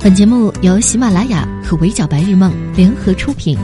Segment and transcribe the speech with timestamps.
[0.00, 3.58] 本节目由喜马拉雅和围剿白日梦联合出品。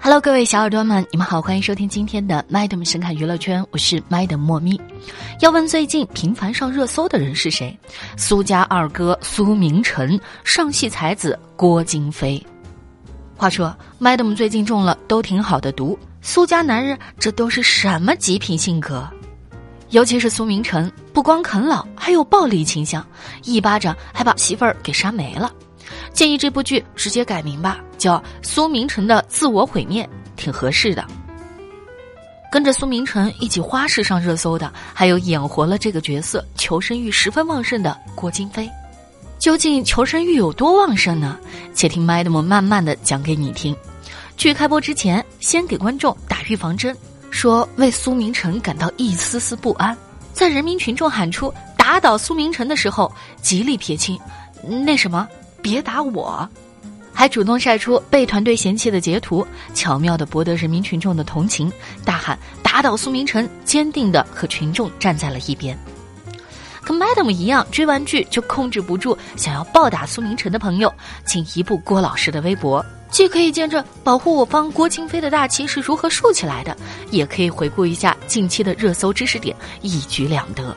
[0.00, 4.78] Hello，各位小耳朵们，你们好，欢迎收听今天的 Madam 神侃娱乐圈，我是 Madam 莫咪。
[5.38, 7.78] 要问最近频繁上热搜的人是谁？
[8.16, 12.44] 苏家二哥苏明成，上戏才子郭京飞。
[13.36, 15.96] 话说，Madam 最近中了都挺好的毒。
[16.22, 19.08] 苏家男人这都是什么极品性格？
[19.90, 23.04] 尤其是苏明成，不光啃老，还有暴力倾向，
[23.42, 25.50] 一巴掌还把媳妇儿给扇没了。
[26.12, 30.04] 建议这部剧直接改名吧，叫《苏明成的自我毁灭》，
[30.36, 31.04] 挺合适的。
[32.52, 38.70] 跟着苏明成一起花式上热搜的，还有演活了这个角色、求生欲十分旺盛的郭京飞。
[39.38, 41.38] 究竟求生欲有多旺盛呢？
[41.74, 43.74] 且听 Madam 慢慢的讲给你听。
[44.40, 46.96] 剧开播之前，先给观众打预防针，
[47.30, 49.94] 说为苏明成感到一丝丝不安。
[50.32, 54.18] 在人民群众喊出“打倒苏明成”的时候，极力撇清，
[54.82, 55.28] 那什么，
[55.60, 56.48] 别打我，
[57.12, 61.70] 还主动晒出被团队嫌弃的截图，巧妙的博得人民群众的同情，
[62.02, 65.78] 大喊“打倒苏明成”，坚定的和群众站在了一边。
[66.82, 70.90] 跟 Madam 一样，追完剧就控制不住想要暴打苏明成的朋友，
[71.26, 72.82] 请移步郭老师的微博。
[73.10, 76.76] 既可以见证保护我方郭京飞的大旗是如何竖起来的，
[77.10, 80.74] 也可以回顾一下近期的热搜知识点，一举两得。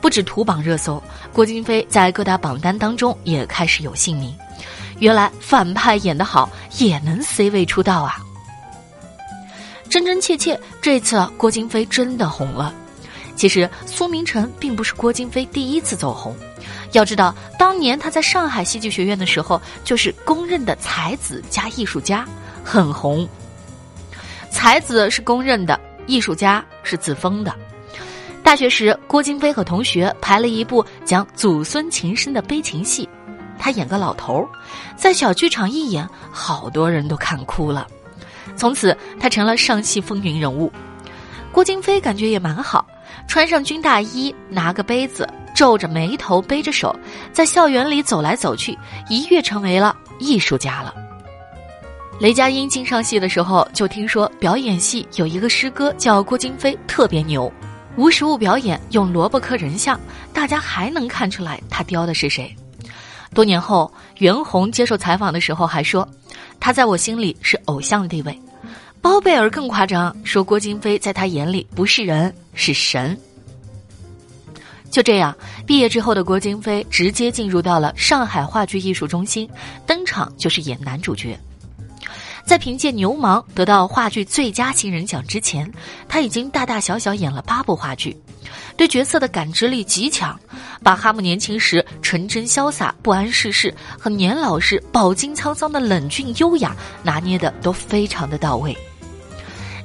[0.00, 4.34] 不止图榜热搜，郭京飞在各大榜单当中也开始有姓名。
[4.98, 8.16] 原来反派演得好也能 C 位出道啊！
[9.88, 12.74] 真真切切，这次郭京飞真的红了。
[13.38, 16.34] 其实苏明成并不是郭京飞第一次走红。
[16.92, 22.26] 要知道，当年他在上海戏剧学院的时候，就是公认的才子加艺术家，
[22.64, 23.26] 很红。
[24.50, 25.78] 才子是公认的，
[26.08, 27.54] 艺术家是自封的。
[28.42, 33.08] 大学时，郭京飞和同学排了一部讲祖孙情深的悲情戏，
[33.56, 34.48] 他演个老头儿，
[34.96, 37.86] 在小剧场一演，好多人都看哭了。
[38.56, 40.72] 从此，他成了上戏风云人物。
[41.52, 42.86] 郭京飞感觉也蛮好，
[43.26, 45.28] 穿上军大衣，拿个杯子。
[45.54, 46.94] 皱着眉头，背着手，
[47.32, 50.94] 在校园里走来走去，一跃成为了艺术家了。
[52.20, 57.52] 雷佳音进上戏的时候，就听说表演系有一个师哥叫郭京飞，特别牛，
[57.96, 59.98] 无实物表演用萝卜刻人像，
[60.32, 62.54] 大家还能看出来他雕的是谁。
[63.34, 66.08] 多年后，袁弘接受采访的时候还说，
[66.60, 68.40] 他在我心里是偶像地位。
[69.00, 73.18] 包贝尔更夸张，说郭京飞在他眼里不是人，是神。
[74.90, 75.36] 就这样，
[75.66, 79.48] 毕业之后的郭京飞直接进入到了上海话剧艺术中心，
[79.86, 81.38] 登场就是演男主角。
[82.48, 85.70] 在凭借《牛氓》得到话剧最佳新人奖之前，
[86.08, 88.16] 他已经大大小小演了八部话剧，
[88.74, 90.34] 对角色的感知力极强，
[90.82, 98.74] 把哈姆年轻时纯真潇洒、不谙世事和年老时饱经沧桑的冷峻优雅拿捏的都非常的到位。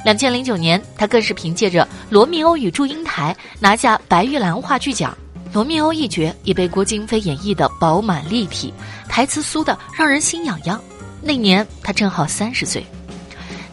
[0.06, 5.14] 两千零九年，他更是凭借着《罗密欧与祝英台》拿下白玉兰话剧奖。
[5.52, 8.74] 罗密欧一角也被郭京飞演绎的饱满立体，
[9.10, 10.82] 台词酥的让人心痒痒。
[11.24, 12.86] 那年他正好三十岁。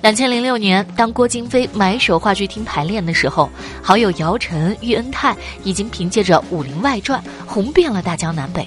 [0.02, 3.50] 两千零六年，当郭京飞埋首话剧厅排练的时候，
[3.82, 8.66] 好友姚晨、喻恩泰已经凭借着《武林外传》红遍了大江南北。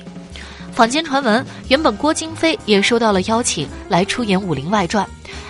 [0.72, 5.06] 坊间传闻，原本郭京飞也收到了邀请来出演《武林外传》。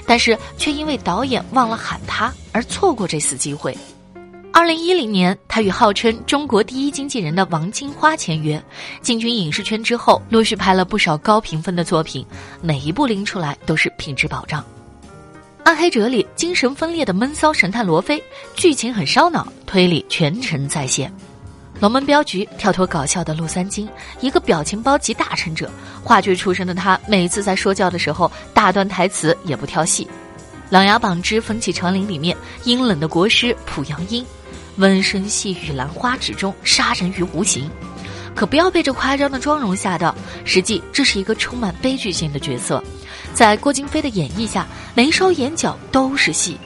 [0.06, 3.76] 但是却因为导演忘了喊他而错过这次机会。
[4.56, 8.64] 二零一零年，他与号称中国第一经纪人的王金花签约，
[9.02, 12.24] 进军影视圈之后，陆续拍了不少高评分的作品，
[12.62, 14.62] 每一部拎出来都是品质保障。
[15.64, 21.12] 《暗黑者》里精神分裂的闷骚神探罗非，剧情很烧脑，推理全程在线。
[21.80, 23.90] 龙门镖局跳脱搞笑的陆三金，
[24.22, 25.68] 一个表情包级大成者。
[26.04, 30.06] 话剧出身的他，每次在说教的时候，大段台词也不挑戏。
[30.70, 34.26] 《琅琊榜之风起长林》里面，阴冷的国师濮阳阴，
[34.78, 37.70] 温声细语兰花指中，杀人于无形。
[38.36, 42.84] 可不要被这夸张的妆容吓到，实际这是一个充满悲剧性的角色。
[43.34, 44.66] 在郭京飞的演绎下，
[44.96, 46.58] 眉梢眼角都是戏。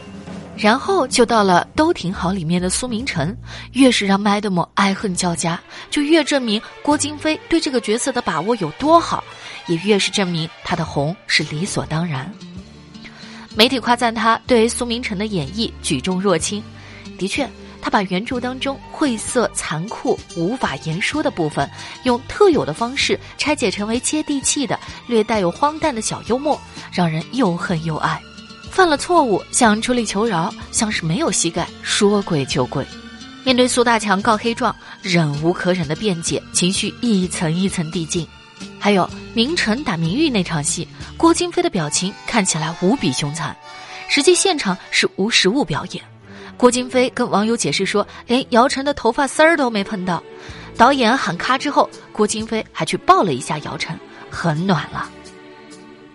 [0.56, 3.36] 然后就到了都挺好里面的苏明成，
[3.74, 5.62] 越是让 Madam 爱恨交加，
[5.92, 9.24] 就越证明郭京飞对这个角色的把握有多好，
[9.68, 12.34] 也越是证明他的红是理所当然。
[13.56, 16.64] 媒体夸赞他对苏明成的演绎举重若轻，
[17.20, 17.48] 的确，
[17.88, 21.70] 他把原著当中晦涩、残酷、无法言说的部分，
[22.04, 26.60] 用特有的方式拆解成为接地气的、略带有荒诞的小幽默，
[26.92, 28.22] 让人又恨又爱。
[28.70, 32.86] 犯了错误想出力求饶，像是没有膝盖，说跪就跪。
[33.46, 38.28] 面对苏大强告黑状，忍无可忍的辩解，情绪一层一层递进。
[38.78, 40.86] 还有明晨打明玉那场戏，
[41.16, 43.56] 郭京飞的表情看起来无比凶残，
[44.10, 46.04] 实际现场是无实物表演。
[46.58, 50.22] 郭京飞跟网友解释说，连姚晨的头发丝儿都没碰到。
[50.76, 53.98] 导演喊咔之后，郭京飞还去抱了一下姚晨，
[54.30, 55.08] 很暖了。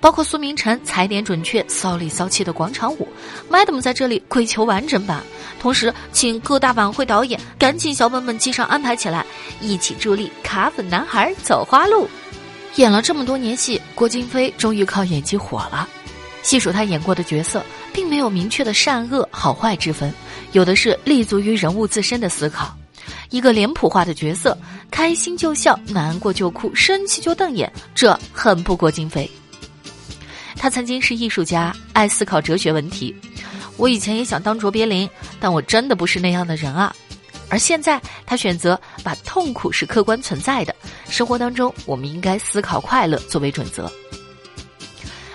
[0.01, 3.07] 包括苏明晨踩点准确、骚里骚气的广场舞
[3.49, 5.23] ，Madam 在这里跪求完整版，
[5.61, 9.25] 同时请各大晚会导演赶紧小本本记上安排起来，
[9.61, 12.09] 一起助力卡粉男孩走花路。
[12.75, 15.89] 演了这么多年戏，郭京飞终于靠演技火了。
[16.43, 20.13] 细数他演过的角色，并没有明确的善恶好坏之分。
[20.53, 22.77] 有的是立足于人物自身的思考，
[23.31, 24.57] 一个脸谱化的角色，
[24.91, 29.31] 开心就笑，难过就哭，生气就瞪眼，这很不郭京飞。
[30.57, 33.15] 他曾经是艺术家，爱思考哲学问题。
[33.79, 35.09] 我以前也想当卓别林，
[35.41, 36.95] 但我真的不是那样的人啊。
[37.49, 40.75] 而现在，他选择把痛苦是客观存在的，
[41.09, 43.91] 生活当中我们应该思考快乐作为准则。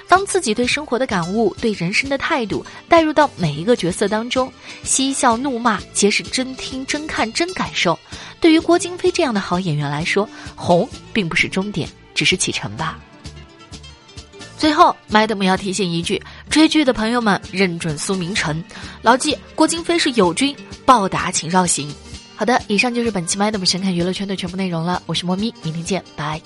[0.08, 4.52] 当自己对生活的感悟、对人生的态度带入到每一个角色当中，
[4.84, 7.98] 嬉笑怒骂皆是真听、真看、真感受。
[8.40, 13.00] 对于郭京飞这样的好演员来说，红并不是终点，只是启程吧。
[14.58, 18.64] 最后，Madam 要提醒一句：追剧的朋友们，认准苏明成，
[19.02, 20.56] 牢记郭京飞是友军，
[20.86, 21.94] 暴打请绕行。
[22.36, 25.04] 好的，以上就是本期 Madam 神看娱乐圈的全部内容了。
[25.06, 26.42] 我是莫咪，明天见，拜。